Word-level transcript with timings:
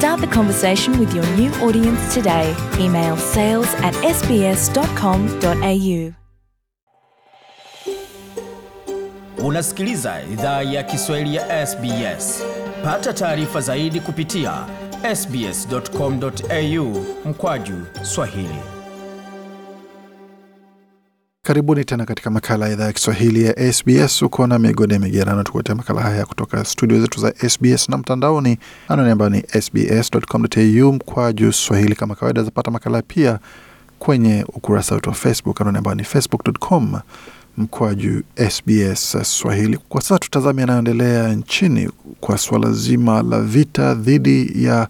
Start 0.00 0.20
the 0.22 0.26
conversation 0.28 0.98
with 0.98 1.14
your 1.14 1.26
new 1.36 1.50
audience 1.56 2.14
today. 2.14 2.56
Email 2.78 3.18
sales 3.18 3.66
at 3.84 3.92
sbs.com.au. 4.16 5.12
Unasikiliza 9.46 10.22
idhaa 10.32 10.62
ya 10.62 10.82
Kiswahili 10.82 11.34
ya 11.34 11.66
SBS. 11.66 12.42
Pata 12.84 13.12
taarifa 13.12 13.60
zaidi 13.60 14.00
kupitia 14.00 14.66
sbs.com.au 15.14 17.04
mkwaju 17.24 17.86
Swahili. 18.02 18.79
Karibuni 21.46 21.84
tena 21.84 22.04
katika 22.06 22.30
makala 22.30 22.66
ya 22.66 22.72
idhaa 22.72 22.84
ya 22.84 22.92
Kiswahili 22.92 23.44
ya 23.44 23.72
SBS. 23.72 24.22
Uko 24.22 24.46
na 24.46 24.58
migode 24.58 24.98
migerano, 24.98 25.42
tukuletea 25.42 25.74
makala 25.74 26.00
haya 26.02 26.26
kutoka 26.26 26.64
studio 26.64 27.00
zetu 27.00 27.20
za 27.20 27.32
SBS 27.48 27.88
na 27.88 27.98
mtandaoni, 27.98 28.58
anwani 28.88 29.10
ambayo 29.10 29.30
ni 29.30 29.42
sbs.com.au 29.62 30.92
mkwaju 30.92 31.52
swahili. 31.52 31.94
Kama 31.94 32.14
kawaida, 32.14 32.42
zapata 32.42 32.70
makala 32.70 33.02
pia 33.02 33.38
kwenye 33.98 34.44
ukurasa 34.48 34.94
wetu 34.94 35.08
wa 35.08 35.14
Facebook, 35.14 35.60
anwani 35.60 35.78
ambayo 35.78 35.94
ni 35.94 36.04
facebook.com 36.04 37.00
mkwaju 37.56 38.22
SBS 38.50 39.16
Swahili. 39.22 39.78
Kwa 39.88 40.00
sasa 40.00 40.18
tutazame 40.18 40.60
yanayoendelea 40.60 41.28
nchini 41.34 41.90
kwa 42.20 42.38
suala 42.38 42.72
zima 42.72 43.22
la 43.22 43.40
vita 43.40 43.94
dhidi 43.94 44.64
ya 44.64 44.88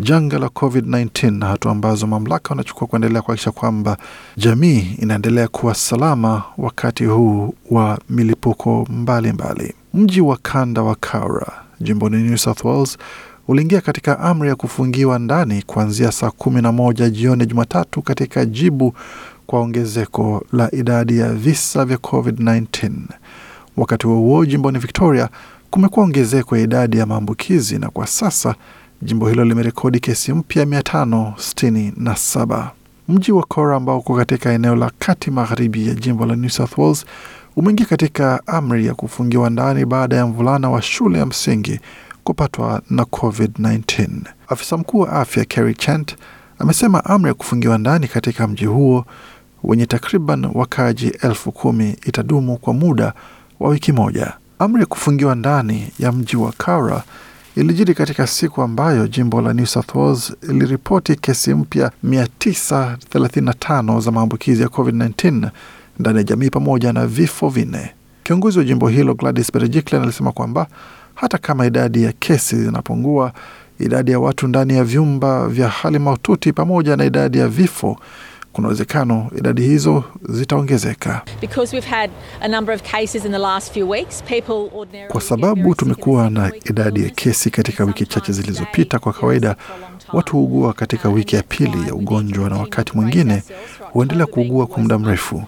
janga 0.00 0.38
la 0.38 0.46
COVID-19 0.46 1.30
na 1.38 1.46
hatua 1.46 1.72
ambazo 1.72 2.06
mamlaka 2.06 2.48
wanachukua 2.50 2.86
kuendelea 2.86 3.22
kuhakikisha 3.22 3.50
kwamba 3.50 3.96
jamii 4.36 4.96
inaendelea 4.98 5.48
kuwa 5.48 5.74
salama 5.74 6.42
wakati 6.58 7.04
huu 7.04 7.54
wa 7.70 7.98
milipuko 8.10 8.86
mbalimbali. 8.90 9.74
Mji 9.94 10.20
wa 10.20 10.36
kanda 10.36 10.82
wa 10.82 10.94
Cowra 10.94 11.52
jimboni 11.80 12.16
New 12.22 12.36
South 12.36 12.64
Wales 12.64 12.98
uliingia 13.48 13.80
katika 13.80 14.18
amri 14.20 14.48
ya 14.48 14.56
kufungiwa 14.56 15.18
ndani 15.18 15.62
kuanzia 15.62 16.12
saa 16.12 16.30
kumi 16.30 16.62
na 16.62 16.72
moja 16.72 17.10
jioni 17.10 17.46
Jumatatu 17.46 18.02
katika 18.02 18.44
jibu 18.44 18.94
kwa 19.46 19.60
ongezeko 19.60 20.44
la 20.52 20.74
idadi 20.74 21.18
ya 21.18 21.32
visa 21.32 21.84
vya 21.84 21.96
COVID-19. 21.96 22.90
Wakati 23.76 24.06
huo 24.06 24.16
huo, 24.16 24.46
jimboni 24.46 24.78
Victoria 24.78 25.28
kumekuwa 25.70 26.04
ongezeko 26.06 26.56
ya 26.56 26.62
idadi 26.62 26.98
ya 26.98 27.06
maambukizi 27.06 27.78
na 27.78 27.90
kwa 27.90 28.06
sasa 28.06 28.54
jimbo 29.02 29.28
hilo 29.28 29.44
limerekodi 29.44 30.00
kesi 30.00 30.32
mpya 30.32 30.64
567. 30.64 32.70
Mji 33.08 33.32
wa 33.32 33.42
Cora 33.42 33.76
ambao 33.76 33.98
uko 33.98 34.16
katika 34.16 34.52
eneo 34.52 34.76
la 34.76 34.90
kati 34.98 35.30
magharibi 35.30 35.88
ya 35.88 35.94
jimbo 35.94 36.26
la 36.26 36.36
New 36.36 36.50
South 36.50 36.78
Wales 36.78 37.04
umeingia 37.56 37.86
katika 37.86 38.46
amri 38.46 38.86
ya 38.86 38.94
kufungiwa 38.94 39.50
ndani 39.50 39.84
baada 39.84 40.16
ya 40.16 40.26
mvulana 40.26 40.70
wa 40.70 40.82
shule 40.82 41.18
ya 41.18 41.26
msingi 41.26 41.80
kupatwa 42.24 42.82
na 42.90 43.02
COVID-19. 43.02 44.08
Afisa 44.48 44.76
mkuu 44.76 44.98
wa 44.98 45.12
afya 45.12 45.44
Kerry 45.44 45.74
Chant 45.74 46.16
amesema 46.62 47.04
amri 47.04 47.28
ya 47.28 47.34
kufungiwa 47.34 47.78
ndani 47.78 48.08
katika 48.08 48.46
mji 48.48 48.64
huo 48.64 49.04
wenye 49.64 49.86
takriban 49.86 50.44
wakaaji 50.54 51.06
elfu 51.08 51.52
kumi 51.52 51.96
itadumu 52.06 52.56
kwa 52.56 52.74
muda 52.74 53.12
wa 53.60 53.70
wiki 53.70 53.92
moja. 53.92 54.32
Amri 54.58 54.80
ya 54.80 54.86
kufungiwa 54.86 55.34
ndani 55.34 55.92
ya 55.98 56.12
mji 56.12 56.36
wa 56.36 56.52
Kara 56.52 57.02
ilijiri 57.56 57.94
katika 57.94 58.26
siku 58.26 58.62
ambayo 58.62 59.08
jimbo 59.08 59.40
la 59.40 59.52
New 59.54 59.66
South 59.66 59.94
Wales 59.94 60.32
iliripoti 60.50 61.16
kesi 61.16 61.54
mpya 61.54 61.90
935 62.04 64.00
za 64.00 64.10
maambukizi 64.10 64.62
ya 64.62 64.68
COVID-19 64.68 65.50
ndani 65.98 66.18
ya 66.18 66.24
jamii 66.24 66.50
pamoja 66.50 66.92
na 66.92 67.06
vifo 67.06 67.48
vinne. 67.48 67.90
Kiongozi 68.24 68.58
wa 68.58 68.64
jimbo 68.64 68.88
hilo 68.88 69.14
Gladys 69.14 69.52
Berejiklian 69.52 70.02
alisema 70.02 70.32
kwamba 70.32 70.66
hata 71.14 71.38
kama 71.38 71.66
idadi 71.66 72.02
ya 72.02 72.12
kesi 72.12 72.56
zinapungua, 72.56 73.32
idadi 73.78 74.10
ya 74.10 74.20
watu 74.20 74.46
ndani 74.48 74.74
ya 74.76 74.84
vyumba 74.84 75.48
vya 75.48 75.68
hali 75.68 75.98
mahututi 75.98 76.52
pamoja 76.52 76.96
na 76.96 77.04
idadi 77.04 77.38
ya 77.38 77.48
vifo. 77.48 77.96
Kuna 78.52 78.68
uwezekano 78.68 79.30
idadi 79.38 79.62
hizo 79.62 80.04
zitaongezeka. 80.28 81.22
Kwa 85.08 85.20
sababu 85.20 85.74
tumekuwa 85.74 86.30
na 86.30 86.52
idadi 86.64 87.02
ya 87.04 87.10
kesi 87.10 87.50
katika 87.50 87.84
wiki 87.84 88.06
chache 88.06 88.32
zilizopita. 88.32 88.98
Kwa 88.98 89.12
kawaida 89.12 89.56
watu 90.12 90.32
huugua 90.32 90.72
katika 90.72 91.08
wiki 91.08 91.36
ya 91.36 91.42
pili 91.42 91.86
ya 91.88 91.94
ugonjwa, 91.94 92.50
na 92.50 92.56
wakati 92.56 92.92
mwingine 92.96 93.42
huendelea 93.92 94.26
kuugua 94.26 94.66
kwa 94.66 94.78
muda 94.82 94.98
mrefu. 94.98 95.44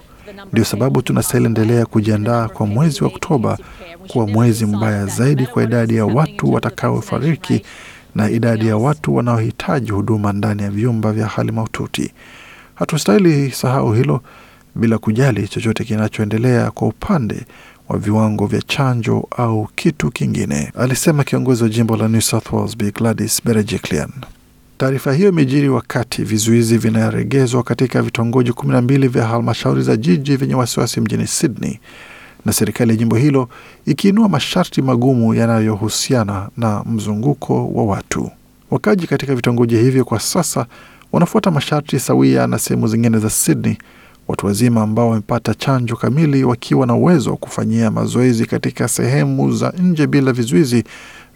Ndio 0.52 0.64
sababu 0.64 1.02
tunastahili 1.02 1.46
endelea 1.46 1.86
kujiandaa 1.86 2.48
kwa 2.48 2.66
mwezi 2.66 3.04
wa 3.04 3.08
Oktoba 3.10 3.58
kuwa 4.08 4.26
mwezi 4.26 4.66
mbaya 4.66 5.06
zaidi 5.06 5.46
kwa 5.46 5.62
idadi 5.62 5.96
ya 5.96 6.06
watu 6.06 6.52
watakaofariki 6.52 7.62
na 8.14 8.30
idadi 8.30 8.66
ya 8.66 8.76
watu 8.76 9.14
wanaohitaji 9.16 9.90
huduma 9.90 10.32
ndani 10.32 10.62
ya 10.62 10.70
vyumba 10.70 11.12
vya 11.12 11.26
hali 11.26 11.52
mahututi. 11.52 12.12
Hatustahili 12.74 13.50
sahau 13.50 13.92
hilo, 13.92 14.20
bila 14.74 14.98
kujali 14.98 15.48
chochote 15.48 15.84
kinachoendelea 15.84 16.70
kwa 16.70 16.88
upande 16.88 17.46
wa 17.88 17.98
viwango 17.98 18.46
vya 18.46 18.62
chanjo 18.62 19.28
au 19.36 19.68
kitu 19.74 20.10
kingine, 20.10 20.72
alisema 20.78 21.24
kiongozi 21.24 21.62
wa 21.62 21.68
jimbo 21.68 21.96
la 21.96 22.08
New 22.08 22.20
South 22.20 22.52
Wales 22.52 22.76
Bi 22.76 22.90
Gladys 22.90 23.42
Berejiklian. 23.44 24.10
Taarifa 24.78 25.12
hiyo 25.12 25.28
imejiri 25.28 25.68
wakati 25.68 26.24
vizuizi 26.24 26.78
vinaregezwa 26.78 27.62
katika 27.62 28.02
vitongoji 28.02 28.52
kumi 28.52 28.72
na 28.72 28.82
mbili 28.82 29.08
vya 29.08 29.26
halmashauri 29.26 29.82
za 29.82 29.96
jiji 29.96 30.36
vyenye 30.36 30.54
wasiwasi 30.54 31.00
mjini 31.00 31.26
Sydney 31.26 31.78
na 32.44 32.52
serikali 32.52 32.90
ya 32.90 32.96
jimbo 32.96 33.16
hilo 33.16 33.48
ikiinua 33.86 34.28
masharti 34.28 34.82
magumu 34.82 35.34
yanayohusiana 35.34 36.48
na 36.56 36.82
mzunguko 36.86 37.68
wa 37.68 37.84
watu. 37.84 38.30
Wakaji 38.70 39.06
katika 39.06 39.34
vitongoji 39.34 39.76
hivyo 39.76 40.04
kwa 40.04 40.20
sasa 40.20 40.66
wanafuata 41.12 41.50
masharti 41.50 42.00
sawia 42.00 42.46
na 42.46 42.58
sehemu 42.58 42.88
zingine 42.88 43.18
za 43.18 43.30
Sydney. 43.30 43.76
Watu 44.28 44.46
wazima 44.46 44.82
ambao 44.82 45.08
wamepata 45.08 45.54
chanjo 45.54 45.96
kamili 45.96 46.44
wakiwa 46.44 46.86
na 46.86 46.94
uwezo 46.94 47.30
wa 47.30 47.36
kufanyia 47.36 47.90
mazoezi 47.90 48.46
katika 48.46 48.88
sehemu 48.88 49.52
za 49.52 49.70
nje 49.78 50.06
bila 50.06 50.32
vizuizi 50.32 50.84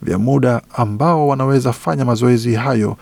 vya 0.02 0.18
muda, 0.18 0.62
ambao 0.74 1.28
wanaweza 1.28 1.72
fanya 1.72 2.04
mazoezi 2.04 2.54
hayo 2.54 2.96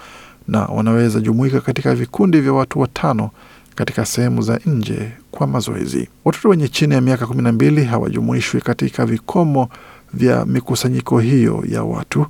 na 0.48 0.60
wanaweza 0.64 1.20
jumuika 1.20 1.60
katika 1.60 1.94
vikundi 1.94 2.40
vya 2.40 2.52
watu 2.52 2.80
watano 2.80 3.30
katika 3.76 4.06
sehemu 4.06 4.42
za 4.42 4.60
nje 4.66 5.12
kwa 5.30 5.46
mazoezi. 5.46 6.08
Watoto 6.24 6.48
wenye 6.48 6.68
chini 6.68 6.94
ya 6.94 7.00
miaka 7.00 7.26
kumi 7.26 7.42
na 7.42 7.52
mbili 7.52 7.84
hawajumuishwi 7.84 8.60
katika 8.60 9.06
vikomo 9.06 9.68
vya 10.14 10.44
mikusanyiko 10.46 11.18
hiyo 11.20 11.64
ya 11.68 11.82
watu. 11.82 12.26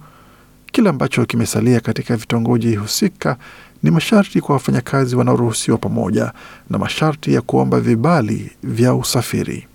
Kile 0.73 0.89
ambacho 0.91 1.25
kimesalia 1.27 1.81
katika 1.81 2.17
vitongoji 2.17 2.75
husika 2.77 3.37
ni 3.83 3.91
masharti 3.91 4.41
kwa 4.41 4.53
wafanyakazi 4.55 5.17
wanaoruhusiwa 5.17 5.79
pamoja 5.79 6.33
na 6.71 6.79
masharti 6.79 7.35
ya 7.35 7.41
kuomba 7.41 7.81
vibali 7.81 8.51
vya 8.63 8.95
usafiri. 8.95 9.67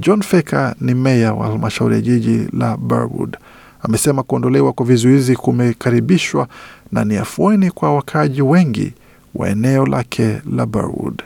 John 0.00 0.22
Feka 0.22 0.74
ni 0.80 0.94
meya 0.94 1.34
wa 1.34 1.46
halmashauri 1.46 1.94
ya 1.94 2.00
jiji 2.00 2.48
la 2.58 2.76
Burwood. 2.76 3.36
Amesema 3.82 4.22
kuondolewa 4.22 4.72
kwa 4.72 4.86
vizuizi 4.86 5.36
kumekaribishwa 5.36 6.48
na 6.92 7.04
ni 7.04 7.16
afueni 7.16 7.70
kwa 7.70 7.94
wakaaji 7.94 8.42
wengi 8.42 8.92
wa 9.34 9.48
eneo 9.48 9.86
lake 9.86 10.40
la 10.56 10.66
Burwood. 10.66 11.22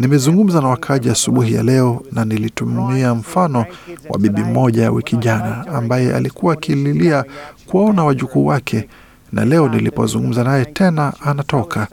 Nimezungumza 0.00 0.60
na 0.60 0.68
wakaaji 0.68 1.10
asubuhi 1.10 1.54
ya 1.54 1.62
leo 1.62 2.02
na 2.12 2.24
nilitumia 2.24 3.14
mfano 3.14 3.66
wa 4.08 4.18
bibi 4.18 4.42
mmoja 4.42 4.82
ya 4.82 4.90
wiki 4.90 5.16
jana 5.16 5.66
ambaye 5.66 6.14
alikuwa 6.14 6.52
akililia 6.52 7.24
kuwaona 7.66 8.04
wajukuu 8.04 8.46
wake, 8.46 8.88
na 9.32 9.44
leo 9.44 9.68
nilipozungumza 9.68 10.44
naye 10.44 10.64
tena, 10.64 11.12
anatoka. 11.20 11.88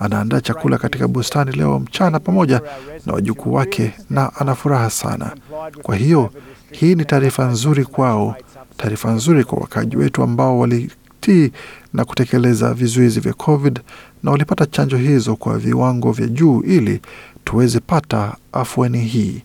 Anaandaa 0.00 0.40
chakula 0.40 0.78
katika 0.78 1.08
bustani 1.08 1.52
leo 1.52 1.78
mchana 1.78 2.20
pamoja 2.20 2.60
na 3.06 3.12
wajukuu 3.12 3.52
wake 3.54 3.92
na 4.10 4.34
ana 4.36 4.54
furaha 4.54 4.90
sana. 4.90 5.32
Kwa 5.82 5.96
hiyo 5.96 6.30
hii 6.70 6.94
ni 6.94 7.04
taarifa 7.04 7.44
nzuri 7.44 7.84
kwao, 7.84 8.36
taarifa 8.76 9.10
nzuri 9.10 9.44
kwa 9.44 9.58
wakaaji 9.58 9.96
wetu 9.96 10.22
ambao 10.22 10.58
walitii 11.26 11.52
na 11.92 12.04
kutekeleza 12.04 12.74
vizuizi 12.74 13.20
vya 13.20 13.32
COVID 13.32 13.80
na 14.22 14.30
walipata 14.30 14.66
chanjo 14.66 14.96
hizo 14.96 15.36
kwa 15.36 15.58
viwango 15.58 16.12
vya 16.12 16.26
juu 16.26 16.60
ili 16.62 17.00
tuweze 17.44 17.80
pata 17.80 18.36
afueni 18.52 18.98
hii, 19.00 19.42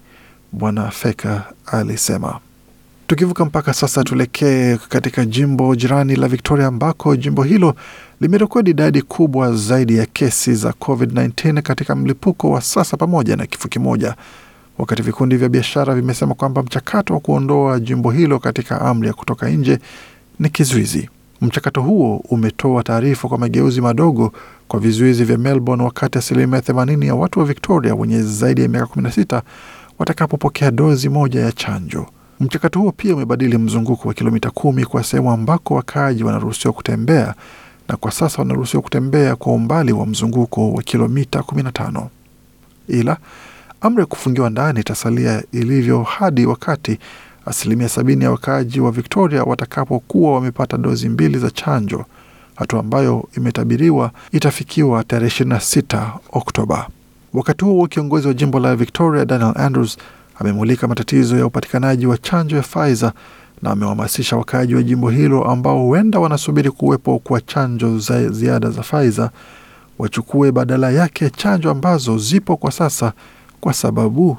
Bwana 0.51 0.91
Feka 0.91 1.43
alisema. 1.65 2.39
Tukivuka 3.07 3.45
mpaka 3.45 3.73
sasa, 3.73 4.03
tuelekee 4.03 4.77
katika 4.89 5.25
jimbo 5.25 5.75
jirani 5.75 6.15
la 6.15 6.27
Victoria 6.27 6.67
ambako 6.67 7.15
jimbo 7.15 7.43
hilo 7.43 7.75
limerekodi 8.21 8.71
idadi 8.71 9.01
kubwa 9.01 9.55
zaidi 9.55 9.97
ya 9.97 10.05
kesi 10.05 10.55
za 10.55 10.69
COVID-19 10.69 11.61
katika 11.61 11.95
mlipuko 11.95 12.49
wa 12.51 12.61
sasa 12.61 12.97
pamoja 12.97 13.35
na 13.35 13.45
kifo 13.45 13.67
kimoja, 13.67 14.15
wakati 14.77 15.01
vikundi 15.01 15.37
vya 15.37 15.49
biashara 15.49 15.95
vimesema 15.95 16.33
kwamba 16.35 16.63
mchakato 16.63 17.13
wa 17.13 17.19
kuondoa 17.19 17.79
jimbo 17.79 18.11
hilo 18.11 18.39
katika 18.39 18.81
amri 18.81 19.07
ya 19.07 19.13
kutoka 19.13 19.49
nje 19.49 19.79
ni 20.39 20.49
kizuizi. 20.49 21.09
Mchakato 21.43 21.81
huo 21.81 22.17
umetoa 22.29 22.83
taarifa 22.83 23.27
kwa 23.27 23.37
mageuzi 23.37 23.81
madogo 23.81 24.33
kwa 24.67 24.79
vizuizi 24.79 25.23
vya 25.23 25.37
Melbourne, 25.37 25.83
wakati 25.83 26.17
asilimia 26.17 26.59
80 26.59 27.05
ya 27.05 27.15
watu 27.15 27.39
wa 27.39 27.45
Victoria 27.45 27.95
wenye 27.95 28.21
zaidi 28.21 28.61
ya 28.61 28.67
miaka 28.67 28.85
16 29.01 29.41
watakapopokea 29.99 30.71
dozi 30.71 31.09
moja 31.09 31.41
ya 31.41 31.51
chanjo. 31.51 32.05
Mchakato 32.39 32.79
huo 32.79 32.91
pia 32.91 33.15
umebadili 33.15 33.57
mzunguko 33.57 34.07
wa 34.07 34.13
kilomita 34.13 34.51
kumi 34.51 34.85
kwa 34.85 35.03
sehemu 35.03 35.31
ambako 35.31 35.73
wakaaji 35.75 36.23
wanaruhusiwa 36.23 36.73
kutembea, 36.73 37.33
na 37.87 37.97
kwa 37.97 38.11
sasa 38.11 38.37
wanaruhusiwa 38.41 38.83
kutembea 38.83 39.35
kwa 39.35 39.53
umbali 39.53 39.91
wa 39.93 40.05
mzunguko 40.05 40.71
wa 40.73 40.83
kilomita 40.83 41.39
15. 41.39 42.07
Ila 42.87 43.17
amri 43.81 43.99
ya 44.01 44.05
kufungiwa 44.05 44.49
ndani 44.49 44.79
itasalia 44.79 45.43
ilivyo 45.51 46.03
hadi 46.03 46.45
wakati 46.45 46.99
asilimia 47.45 47.89
sabini 47.89 48.23
ya 48.23 48.31
wakaaji 48.31 48.79
wa 48.79 48.91
Victoria 48.91 49.43
watakapokuwa 49.43 50.33
wamepata 50.33 50.77
dozi 50.77 51.09
mbili 51.09 51.37
za 51.37 51.51
chanjo, 51.51 52.05
hatua 52.55 52.79
ambayo 52.79 53.27
imetabiriwa 53.37 54.11
itafikiwa 54.31 55.03
tarehe 55.03 55.43
26 55.43 56.09
Oktoba. 56.31 56.87
Wakati 57.33 57.65
huo 57.65 57.87
kiongozi 57.87 58.27
wa 58.27 58.33
jimbo 58.33 58.59
la 58.59 58.75
Victoria 58.75 59.25
Daniel 59.25 59.53
Andrews 59.55 59.97
amemulika 60.39 60.87
matatizo 60.87 61.37
ya 61.37 61.45
upatikanaji 61.45 62.07
wa 62.07 62.17
chanjo 62.17 62.55
ya 62.55 62.61
Pfizer 62.61 63.11
na 63.61 63.71
amewahamasisha 63.71 64.37
wakaaji 64.37 64.75
wa 64.75 64.83
jimbo 64.83 65.09
hilo 65.09 65.43
ambao 65.43 65.79
huenda 65.83 66.19
wanasubiri 66.19 66.71
kuwepo 66.71 67.19
kwa 67.19 67.41
chanjo 67.41 67.99
za 67.99 68.29
ziada 68.29 68.69
za 68.69 68.81
Pfizer 68.81 69.29
wachukue 69.99 70.51
badala 70.51 70.91
yake 70.91 71.29
chanjo 71.29 71.71
ambazo 71.71 72.17
zipo 72.17 72.57
kwa 72.57 72.71
sasa 72.71 73.13
kwa 73.63 73.73
sababu 73.73 74.37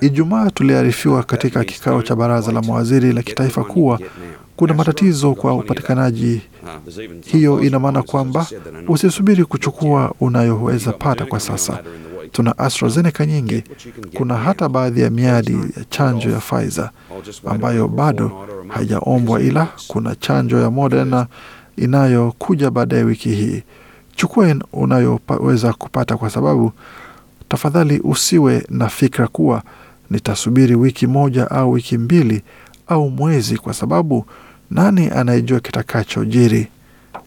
Ijumaa 0.00 0.50
tuliarifiwa 0.50 1.22
katika 1.22 1.64
kikao 1.64 2.02
cha 2.02 2.16
baraza 2.16 2.52
la 2.52 2.62
mawaziri 2.62 3.12
la 3.12 3.22
kitaifa 3.22 3.64
kuwa 3.64 4.00
kuna 4.56 4.74
matatizo 4.74 5.34
kwa 5.34 5.54
upatikanaji. 5.54 6.42
Hiyo 7.24 7.60
ina 7.62 7.78
maana 7.78 8.02
kwamba 8.02 8.46
usisubiri 8.88 9.44
kuchukua 9.44 10.14
unayoweza 10.20 10.92
pata 10.92 11.26
kwa 11.26 11.40
sasa. 11.40 11.78
Tuna 12.32 12.58
AstraZeneca 12.58 13.20
nyingi. 13.26 13.64
Kuna 14.16 14.34
hata 14.36 14.68
baadhi 14.68 15.00
ya 15.00 15.10
miadi 15.10 15.52
ya 15.52 15.84
chanjo 15.90 16.30
ya 16.30 16.38
Pfizer 16.38 16.90
ambayo 17.46 17.88
bado 17.88 18.46
haijaombwa, 18.68 19.40
ila 19.40 19.68
kuna 19.88 20.14
chanjo 20.14 20.60
ya 20.60 20.70
Moderna 20.70 21.26
inayokuja 21.76 22.70
baadaye 22.70 23.02
wiki 23.02 23.28
hii. 23.30 23.62
Chukua 24.20 24.54
unayoweza 24.72 25.72
kupata, 25.72 26.16
kwa 26.16 26.30
sababu 26.30 26.72
tafadhali 27.48 28.00
usiwe 28.04 28.66
na 28.70 28.88
fikra 28.88 29.28
kuwa 29.28 29.62
nitasubiri 30.10 30.74
wiki 30.74 31.06
moja 31.06 31.50
au 31.50 31.72
wiki 31.72 31.98
mbili 31.98 32.42
au 32.86 33.10
mwezi, 33.10 33.56
kwa 33.58 33.74
sababu 33.74 34.26
nani 34.70 35.08
anayejua 35.10 35.60
kitakachojiri, 35.60 36.68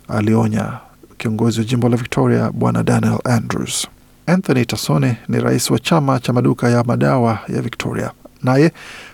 alionya 0.07 0.74
kiongozi 1.18 1.60
wa 1.60 1.66
jimbo 1.66 1.90
la 1.90 1.98
Victoria 1.98 2.51
Bwana 2.51 2.84
Daniel 2.84 3.19
Andrews. 3.24 3.88
Anthony 4.25 4.66
Tasone 4.66 5.18
ni 5.28 5.39
rais 5.39 5.72
wa 5.72 5.80
chama 5.80 6.19
cha 6.19 6.34
maduka 6.34 6.69
ya 6.69 6.84
madawa 6.84 7.39
ya 7.56 7.62
Victoria, 7.62 8.12
naye 8.44 8.72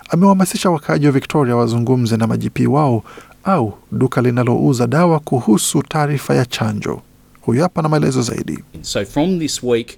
amewahamasisha 0.10 0.70
wakaaji 0.70 1.06
wa 1.06 1.12
Victoria 1.12 1.56
wazungumze 1.56 2.18
na 2.18 2.28
majipii 2.28 2.68
wao 2.68 3.04
au 3.44 3.74
duka 3.92 4.22
linalouza 4.22 4.88
dawa 4.88 5.20
kuhusu 5.20 5.84
taarifa 5.84 6.36
ya 6.36 6.46
chanjo. 6.46 7.02
Huyu 7.50 7.62
hapa 7.62 7.81
na 7.81 7.90
maelezo 7.90 8.22
zaidi. 8.22 8.60
So 8.81 9.06
from 9.06 9.40
this 9.40 9.63
week, 9.63 9.98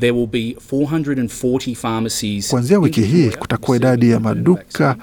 there 0.00 0.12
will 0.12 0.26
be 0.26 0.56
440 0.70 1.74
pharmacies 1.74 2.48
Kuanzia 2.50 2.78
wiki 2.78 3.00
hii 3.02 3.30
kutakuwa 3.30 3.76
idadi 3.76 4.10
ya 4.10 4.20
maduka 4.20 4.96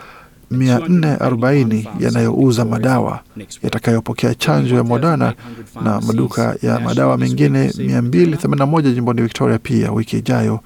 440 0.52 1.86
yanayouza 2.00 2.66
madawa 2.66 3.20
yatakayopokea 3.64 4.36
chanjo 4.36 4.76
ya 4.76 4.84
Moderna 4.84 5.34
na 5.84 6.02
maduka 6.02 6.56
ya 6.62 6.80
madawa 6.80 7.18
mengine 7.18 7.68
281 7.68 8.94
jimboni 8.94 9.22
Victoria. 9.22 9.60
Pia 9.60 9.92
wiki 9.92 10.18
ijayo 10.18 10.60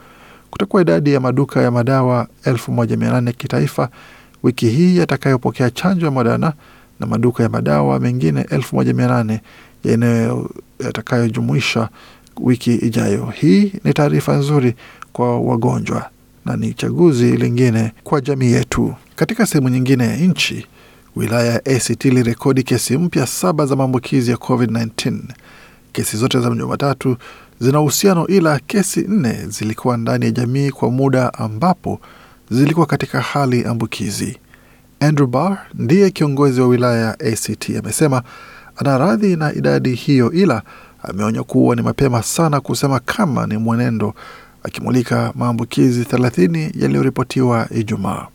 kutakuwa 0.51 0.81
idadi 0.81 1.13
ya 1.13 1.19
maduka 1.19 1.61
ya 1.61 1.71
madawa 1.71 2.27
1800 2.45 3.33
kitaifa 3.33 3.89
wiki 4.43 4.69
hii 4.69 4.97
yatakayopokea 4.97 5.69
chanjo 5.71 6.05
ya 6.05 6.11
Moderna 6.11 6.53
na 6.99 7.07
maduka 7.07 7.43
ya 7.43 7.49
madawa 7.49 7.99
mengine 7.99 8.41
1800 8.41 9.39
yatakayojumuisha 10.79 11.89
wiki 12.39 12.75
ijayo. 12.75 13.25
Hii 13.35 13.73
ni 13.83 13.93
taarifa 13.93 14.35
nzuri 14.35 14.75
kwa 15.13 15.39
wagonjwa 15.39 16.09
na 16.45 16.57
ni 16.57 16.73
chaguzi 16.73 17.37
lingine 17.37 17.91
kwa 18.03 18.21
jamii 18.21 18.51
yetu. 18.51 18.93
Katika 19.15 19.45
sehemu 19.45 19.69
nyingine 19.69 20.03
ya 20.07 20.15
nchi, 20.17 20.65
wilaya 21.15 21.53
ya 21.53 21.65
ACT 21.65 22.05
ilirekodi 22.05 22.63
kesi 22.63 22.97
mpya 22.97 23.27
saba 23.27 23.65
za 23.65 23.75
maambukizi 23.75 24.31
ya 24.31 24.37
COVID-19. 24.37 25.19
Kesi 25.91 26.17
zote 26.17 26.39
za 26.39 26.49
Jumatatu 26.49 27.17
zina 27.59 27.81
uhusiano, 27.81 28.27
ila 28.27 28.59
kesi 28.59 29.01
nne 29.07 29.45
zilikuwa 29.47 29.97
ndani 29.97 30.25
ya 30.25 30.31
jamii 30.31 30.71
kwa 30.71 30.91
muda 30.91 31.33
ambapo 31.33 31.99
zilikuwa 32.51 32.85
katika 32.85 33.21
hali 33.21 33.63
ambukizi. 33.63 34.37
Andrew 34.99 35.27
Barr 35.27 35.57
ndiye 35.73 36.09
kiongozi 36.11 36.61
wa 36.61 36.67
wilaya 36.67 37.01
ya 37.05 37.19
ACT 37.19 37.69
amesema 37.79 38.23
ana 38.77 38.97
radhi 38.97 39.35
na 39.35 39.53
idadi 39.53 39.93
hiyo, 39.95 40.31
ila 40.31 40.61
ameonya 41.03 41.43
kuwa 41.43 41.75
ni 41.75 41.81
mapema 41.81 42.23
sana 42.23 42.59
kusema 42.61 42.99
kama 42.99 43.47
ni 43.47 43.57
mwenendo, 43.57 44.13
akimulika 44.63 45.31
maambukizi 45.35 46.03
30 46.03 46.71
yaliyoripotiwa 46.83 47.67
Ijumaa. 47.71 48.27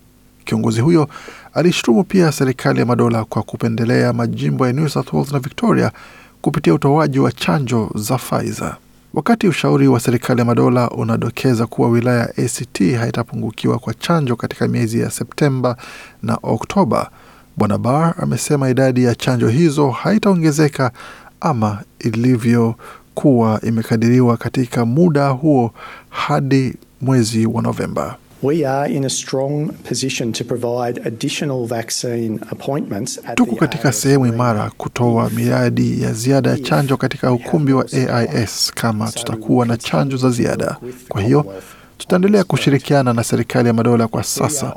Kiongozi 0.45 0.81
huyo 0.81 1.09
alishutumu 1.55 2.05
pia 2.05 2.33
serikali 2.33 2.81
ya 2.81 2.87
madola 2.87 3.25
kwa 3.25 3.43
kupendelea 3.43 4.13
majimbo 4.13 4.67
ya 4.67 4.73
New 4.73 4.89
South 4.89 5.13
Wales 5.13 5.33
na 5.33 5.39
Victoria 5.39 5.93
kupitia 6.41 6.75
utoaji 6.75 7.19
wa 7.19 7.33
chanjo 7.33 7.91
za 7.95 8.17
Pfizer. 8.19 8.77
Wakati 9.15 9.49
ushauri 9.49 9.89
wa 9.89 10.01
serikali 10.01 10.39
ya 10.41 10.45
madola 10.45 10.91
unadokeza 10.91 11.67
kuwa 11.67 11.89
wilaya 11.89 12.19
ya 12.21 12.29
ACT 12.45 12.95
haitapungukiwa 12.99 13.79
kwa 13.79 13.95
chanjo 13.95 14.37
katika 14.37 14.69
miezi 14.69 15.01
ya 15.01 15.11
Septemba 15.11 15.77
na 16.23 16.39
Oktoba, 16.43 17.11
Bwana 17.57 17.79
Barr 17.79 18.15
amesema 18.19 18.71
idadi 18.71 19.05
ya 19.05 19.15
chanjo 19.15 19.49
hizo 19.49 19.91
haitaongezeka 19.91 20.91
ama 21.41 21.83
ilivyokuwa 22.01 23.61
imekadiriwa 23.63 24.37
katika 24.37 24.87
muda 24.87 25.29
huo 25.29 25.71
hadi 26.11 26.75
mwezi 27.01 27.47
wa 27.47 27.63
Novemba. 27.63 28.17
We 28.43 28.67
are 28.67 28.93
in 28.95 29.05
a 29.05 29.09
strong 29.11 29.71
position 29.89 30.33
to 30.33 30.45
provide 30.45 31.01
additional 31.07 31.67
vaccine 31.67 32.39
appointments 32.51 33.19
at 33.27 33.37
Tuko 33.37 33.57
katika 33.57 33.93
sehemu 33.93 34.27
imara 34.27 34.71
kutoa 34.77 35.31
miradi 35.31 36.03
ya 36.03 36.13
ziada 36.13 36.51
ya 36.51 36.59
chanjo 36.59 36.97
katika 36.97 37.33
ukumbi 37.33 37.73
wa 37.73 37.87
AIS 37.93 38.73
kama 38.75 39.13
tutakuwa 39.13 39.67
na 39.67 39.77
chanjo 39.77 40.17
za 40.17 40.31
ziada. 40.31 40.77
Kwa 41.09 41.23
hiyo 41.23 41.55
tutaendelea 42.07 42.45
kushirikiana 42.45 43.13
na 43.13 43.25
serikali 43.25 43.69
ya 43.69 43.75
madola. 43.75 44.09
Kwa 44.09 44.23
sasa 44.25 44.75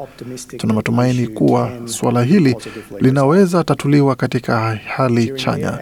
tuna 0.57 0.73
matumaini 0.73 1.27
kuwa 1.27 1.71
suala 1.85 2.23
hili 2.23 2.55
linaweza 2.99 3.63
tatuliwa 3.63 4.15
katika 4.15 4.79
hali 4.95 5.33
chanya. 5.35 5.79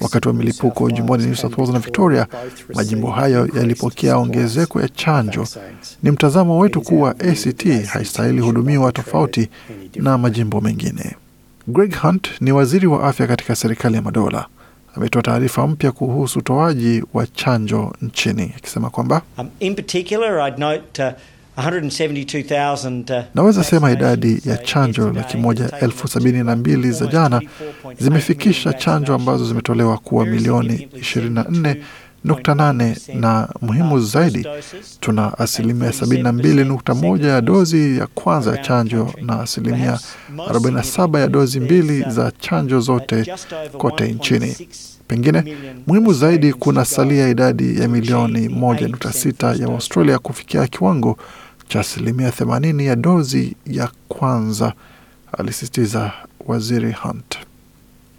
Wakati 0.00 0.28
wa 0.28 0.34
milipuko 0.34 0.90
jimboni 0.90 1.24
New 1.26 1.34
South 1.34 1.58
Wales 1.58 1.72
na 1.74 1.78
Victoria, 1.78 2.26
majimbo 2.74 3.10
hayo 3.10 3.48
yalipokea 3.56 4.16
ongezeko 4.16 4.80
ya 4.80 4.88
chanjo. 4.88 5.46
Ni 6.02 6.10
mtazamo 6.10 6.58
wetu 6.58 6.80
kuwa 6.80 7.10
ACT 7.10 7.86
haistahili 7.86 8.40
hudumiwa 8.40 8.92
tofauti 8.92 9.48
na 9.96 10.18
majimbo 10.18 10.60
mengine. 10.60 11.16
Greg 11.68 11.94
Hunt 12.02 12.28
ni 12.40 12.52
waziri 12.52 12.86
wa 12.86 13.04
afya 13.08 13.26
katika 13.26 13.56
serikali 13.56 13.94
ya 13.96 14.02
madola 14.02 14.46
ametoa 14.96 15.22
taarifa 15.22 15.66
mpya 15.66 15.92
kuhusu 15.92 16.38
utoaji 16.38 17.02
wa 17.14 17.26
chanjo 17.26 17.92
nchini 18.02 18.52
akisema 18.56 18.90
kwamba 18.90 19.22
um, 19.38 19.48
in 19.60 19.74
naweza 23.34 23.64
sema 23.64 23.90
idadi 23.92 24.40
ya 24.44 24.56
chanjo 24.56 25.10
laki 25.12 25.36
moja 25.36 25.70
elfu 25.80 26.08
sabini 26.08 26.42
na 26.44 26.56
mbili 26.56 26.90
za 26.92 27.06
jana 27.06 27.42
zimefikisha 27.98 28.72
chanjo 28.72 29.14
ambazo 29.14 29.46
zimetolewa 29.46 29.98
kuwa 29.98 30.26
milioni 30.26 30.88
24 30.94 31.76
nukta 32.24 32.54
nane 32.54 32.96
na 33.14 33.48
muhimu 33.60 34.00
zaidi, 34.00 34.46
tuna 35.00 35.38
asilimia 35.38 35.90
72.1 35.90 37.26
ya 37.26 37.40
dozi 37.40 37.98
ya 37.98 38.06
kwanza 38.06 38.50
ya 38.50 38.56
chanjo 38.58 39.12
na 39.22 39.40
asilimia 39.40 39.98
47 40.36 41.20
ya 41.20 41.28
dozi 41.28 41.60
mbili 41.60 42.04
za 42.08 42.32
chanjo 42.38 42.80
zote 42.80 43.32
kote 43.78 44.12
nchini. 44.12 44.56
Pengine 45.08 45.56
muhimu 45.86 46.12
zaidi, 46.12 46.52
kuna 46.52 46.84
salia 46.84 47.28
idadi 47.28 47.80
ya 47.80 47.88
milioni 47.88 48.48
1.6 48.48 49.60
ya 49.62 49.66
Australia 49.68 50.18
kufikia 50.18 50.66
kiwango 50.66 51.18
cha 51.68 51.80
asilimia 51.80 52.30
80 52.30 52.82
ya 52.82 52.96
dozi 52.96 53.56
ya 53.66 53.90
kwanza, 54.08 54.72
alisisitiza 55.38 56.12
Waziri 56.46 56.92
Hunt. 56.92 57.36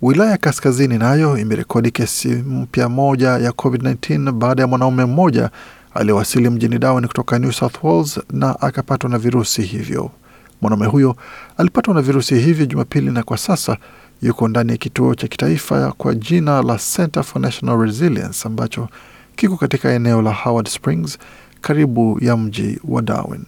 Wilaya 0.02 0.32
ya 0.32 0.38
kaskazini 0.38 0.98
nayo 0.98 1.38
imerekodi 1.38 1.92
kesi 1.92 2.28
mpya 2.28 2.90
moja 2.90 3.30
ya 3.30 3.52
COVID-19 3.52 4.32
baada 4.32 4.62
ya 4.62 4.68
mwanaume 4.68 5.06
mmoja 5.06 5.50
aliyewasili 5.94 6.50
mjini 6.50 6.80
Darwin 6.80 7.08
kutoka 7.08 7.40
New 7.40 7.52
South 7.52 7.84
Wales 7.84 8.20
na 8.32 8.62
akapatwa 8.62 9.10
na 9.10 9.18
virusi 9.18 9.62
hivyo. 9.62 10.12
Mwanaume 10.62 10.86
huyo 10.86 11.16
alipatwa 11.58 11.94
na 11.94 12.02
virusi 12.02 12.36
hivyo 12.40 12.66
Jumapili 12.66 13.12
na 13.12 13.24
kwa 13.24 13.38
sasa 13.38 13.78
yuko 14.22 14.48
ndani 14.48 14.72
ya 14.72 14.78
kituo 14.78 15.16
cha 15.16 15.28
kitaifa 15.28 15.92
kwa 15.92 16.16
jina 16.16 16.62
la 16.62 16.78
Center 16.96 17.24
for 17.24 17.42
National 17.42 17.82
Resilience 17.82 18.48
ambacho 18.48 18.90
kiko 19.36 19.58
katika 19.58 19.92
eneo 19.92 20.22
la 20.22 20.34
Howard 20.34 20.68
Springs 20.68 21.18
karibu 21.62 22.18
ya 22.22 22.38
mji 22.38 22.80
wa 22.84 23.02
Darwin. 23.02 23.44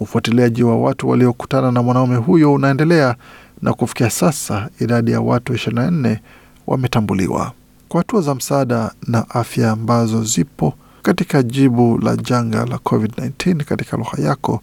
Ufuatiliaji 0.00 0.62
wa 0.62 0.76
watu 0.78 1.08
waliokutana 1.08 1.72
na 1.72 1.82
mwanaume 1.82 2.16
huyo 2.16 2.52
unaendelea 2.52 3.16
na 3.62 3.72
kufikia 3.72 4.10
sasa 4.10 4.68
idadi 4.80 5.10
ya 5.12 5.20
watu 5.20 5.52
24 5.52 6.18
wametambuliwa. 6.66 7.52
Kwa 7.88 8.00
hatua 8.00 8.20
za 8.20 8.34
msaada 8.34 8.92
na 9.06 9.30
afya 9.30 9.70
ambazo 9.70 10.24
zipo 10.24 10.74
katika 11.02 11.42
jibu 11.42 11.98
la 11.98 12.16
janga 12.16 12.64
la 12.66 12.76
COVID-19 12.76 13.64
katika 13.64 13.96
lugha 13.96 14.22
yako, 14.22 14.60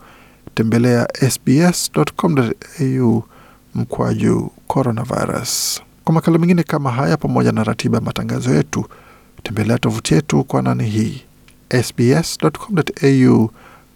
tembelea 0.56 1.08
sbs.com.au 1.30 3.24
mkwaju 3.76 4.52
coronavirus. 4.68 5.82
Kwa 6.04 6.14
makala 6.14 6.38
mengine 6.38 6.64
kama 6.64 6.92
haya, 6.92 7.18
pamoja 7.18 7.52
na 7.52 7.64
ratiba 7.64 7.98
ya 7.98 8.04
matangazo 8.04 8.54
yetu, 8.56 8.86
tembelea 9.44 9.78
tovuti 9.78 10.14
yetu 10.14 10.44
kwa 10.44 10.62
nani 10.62 10.90
hii 10.90 11.22
sbs.com.au 11.84 13.50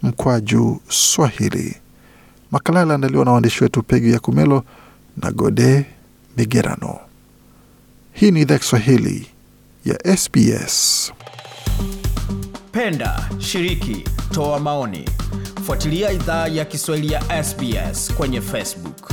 mkwaju 0.03 0.81
Swahili. 0.89 1.75
Makala 2.51 2.79
yaliandaliwa 2.79 3.25
na 3.25 3.31
waandishi 3.31 3.63
wetu 3.63 3.83
Pegi 3.83 4.11
ya 4.11 4.19
Kumelo 4.19 4.63
na 5.17 5.31
Gode 5.31 5.85
Migerano. 6.37 6.99
Hii 8.13 8.31
ni 8.31 8.41
idhaa 8.41 8.57
Kiswahili 8.57 9.27
ya 9.85 10.17
SBS. 10.17 11.11
Penda, 12.71 13.29
shiriki, 13.39 14.03
toa 14.31 14.59
maoni, 14.59 15.09
fuatilia 15.65 16.11
idhaa 16.11 16.47
ya 16.47 16.65
Kiswahili 16.65 17.13
ya 17.13 17.43
SBS 17.43 18.13
kwenye 18.13 18.41
Facebook. 18.41 19.12